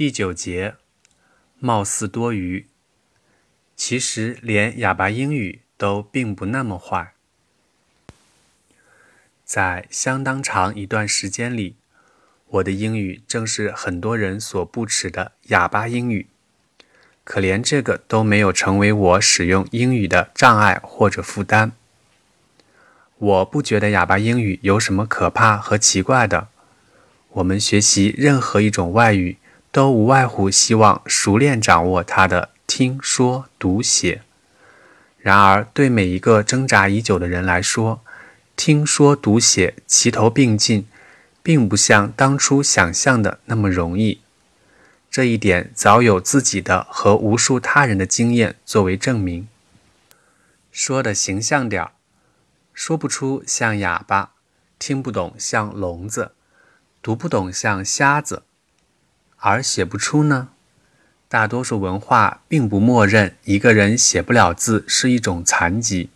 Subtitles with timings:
[0.00, 0.76] 第九节，
[1.58, 2.66] 貌似多余，
[3.76, 7.12] 其实连哑巴英语都并不那么坏。
[9.44, 11.76] 在相当长一段时间里，
[12.46, 16.28] 我的英语正是很多人所不耻的哑巴英语，
[17.22, 21.72] 可连这个都没有成为我使用英语的障碍或者负担。
[23.18, 26.48] 我不觉得哑巴英语有什么可怕和奇怪的。
[27.32, 29.36] 我们学习任何一种外语，
[29.72, 34.22] 都无外乎希望熟练掌握它的听说读写。
[35.18, 38.02] 然而，对每一个挣扎已久的人来说，
[38.56, 40.86] 听说读写齐头并进，
[41.42, 44.20] 并不像当初想象的那么容易。
[45.10, 49.48] 这一点早有自己的和无数他人的经验作为证明。
[50.70, 51.92] 说的形象点儿。
[52.72, 54.30] 说不出像哑巴，
[54.78, 56.32] 听不懂像聋子，
[57.02, 58.44] 读不懂像瞎子，
[59.40, 60.48] 而写不出呢？
[61.28, 66.10] 大多数文化并不默认一个人写不了字是一种残疾。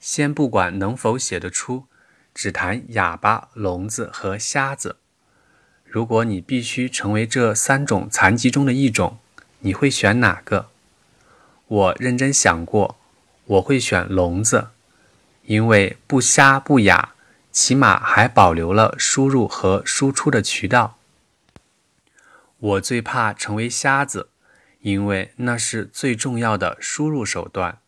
[0.00, 1.84] 先不管能否写得出，
[2.34, 4.96] 只谈哑巴、聋子和瞎子。
[5.84, 9.18] 如果你必须成为这三种残疾中的一种，
[9.60, 10.68] 你会选哪个？
[11.66, 12.96] 我认真想过。
[13.44, 14.68] 我会选聋子，
[15.46, 17.14] 因为不瞎不哑，
[17.50, 20.97] 起码还保留了输入和输出的渠道。
[22.58, 24.28] 我最怕成为瞎子，
[24.80, 27.78] 因为那是最重要的输入手段，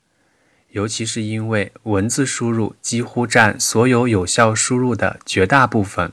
[0.71, 6.13] 尤其是因为文字输入几乎占所有有效输入的绝大部分。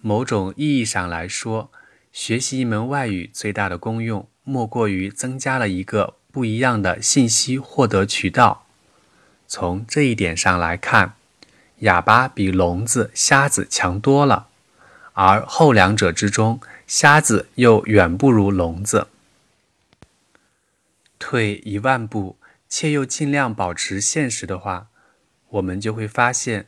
[0.00, 1.70] 某种意义上来说，
[2.12, 6.14] 学习一门外语最大的功用，莫过于增加了一个。
[6.36, 8.66] 不一样的信息获得渠道。
[9.48, 11.14] 从这一点上来看，
[11.78, 14.48] 哑巴比聋子、瞎子强多了，
[15.16, 19.08] 而后两者之中，瞎子又远不如聋子。
[21.18, 22.36] 退一万步，
[22.68, 24.88] 且又尽量保持现实的话，
[25.48, 26.66] 我们就会发现，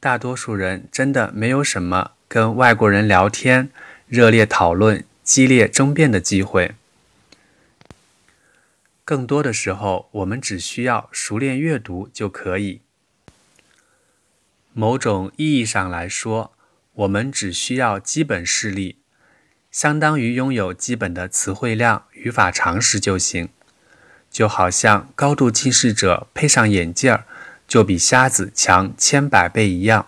[0.00, 3.68] 大多数人真的没有什么跟外国人聊天、
[4.08, 6.72] 热烈讨论、激烈争辩的机会。
[9.04, 12.80] 更多的时候，我们只需要熟练阅读就可以。
[14.72, 16.54] 某种意义上来说，
[16.94, 18.98] 我们只需要基本视力，
[19.70, 23.48] 相当于拥有基本的词汇量、语法常识就行。
[24.30, 27.24] 就好像高度近视者配上眼镜儿，
[27.66, 30.06] 就比瞎子强千百倍一样。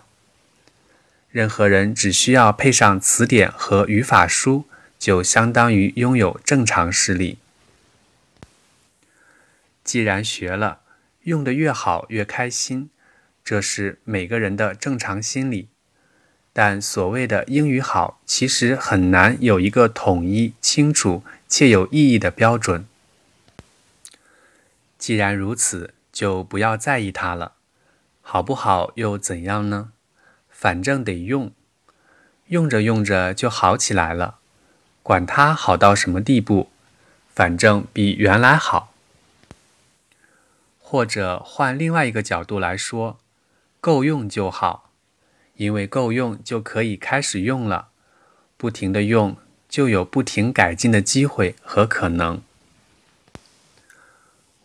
[1.29, 4.65] 任何人只需要配上词典和语法书，
[4.97, 7.39] 就相当于拥有正常视力。
[9.83, 10.79] 既然学了，
[11.23, 12.91] 用的越好越开心，
[13.43, 15.67] 这是每个人的正常心理。
[16.55, 22.87] 但所谓的英语好，其实很难有一个统一、清楚且有意义的标准。
[24.99, 27.53] 既然如此，就不要在意它了。
[28.21, 29.89] 好不好又怎样呢？
[30.49, 31.51] 反正得用，
[32.47, 34.37] 用着用着就好起来了。
[35.01, 36.69] 管它好到什么地步，
[37.33, 38.93] 反正比原来好。
[40.79, 43.17] 或者换另外一个角度来说，
[43.81, 44.91] 够用就好，
[45.55, 47.89] 因为够用就可以开始用了，
[48.57, 49.37] 不停的用
[49.69, 52.41] 就有不停改进的机会和可能。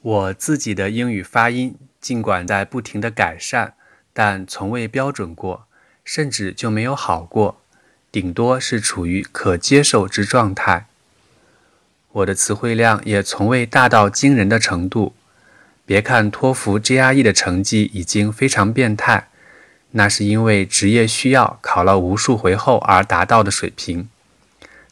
[0.01, 3.75] 我自己的英语发音尽管在不停的改善，
[4.13, 5.67] 但从未标准过，
[6.05, 7.61] 甚至就没有好过，
[8.11, 10.87] 顶多是处于可接受之状态。
[12.13, 15.15] 我的词汇量也从未大到惊人的程度。
[15.85, 19.29] 别看托福 GRE 的成绩已经非常变态，
[19.99, 24.09] 那是因为职业需要考了无数回后而达到的水平。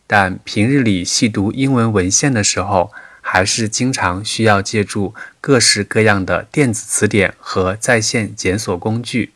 [0.09, 9.33] 但平日里细读英文文献的时候，还是经常需要借助各式各样的电子词典和在线检索工具。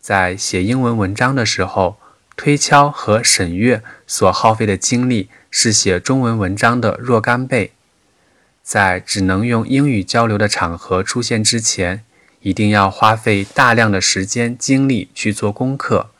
[0.00, 1.98] 在写英文文章的时候，
[2.36, 7.72] 推敲和审阅所耗费的精力是写中文文章的若干倍。
[8.62, 12.04] 在只能用英语交流的场合出现之前，
[12.42, 16.10] 一定要花费大量的时间精力去做功课。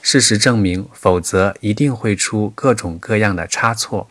[0.00, 4.08] 事实证明，否则一定会出各种各样的差错。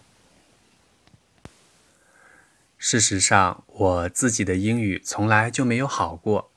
[2.77, 6.49] 事实上，我自己的英语从来就没有好过。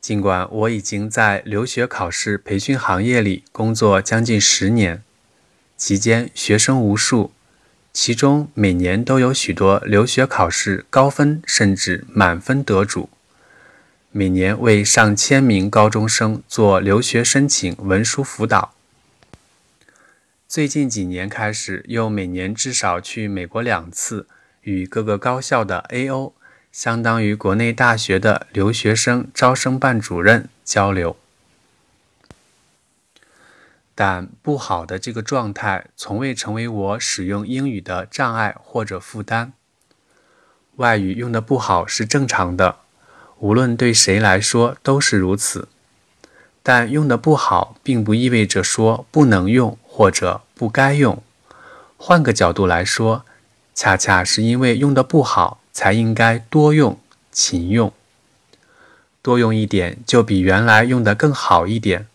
[0.00, 5.02] 尽管我已经在留学考试培训行业里工作将近十年，
[5.76, 7.32] 期间学生无数。
[7.92, 13.10] 其中每年都有许多留学考试高分甚至满分得主，
[14.10, 18.72] 每年为上千名高中生做留学申请文书辅导。
[20.48, 24.26] 最近几年开始，又每年至少去美国两次，
[24.62, 26.32] 与各个高校的 A.O.
[26.72, 31.14] 相当于国内大学的留学生招生办主任交流。
[33.94, 39.52] 但不好的这个状态，从未成为我使用英语的障碍或者负担。
[40.76, 42.78] 外语用的不好是正常的，
[43.38, 45.68] 无论对谁来说都是如此。
[46.62, 51.22] 但用的不好，并不意味着说不能用或者不该用。
[51.96, 53.24] 换个角度来说，
[53.74, 56.98] 恰恰是因为用的不好，才应该多用、
[57.32, 57.92] 勤用。
[59.22, 62.06] 多用一点，就比原来用的更好一点。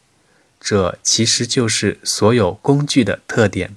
[0.59, 3.75] 这其实就是所有工具的特点。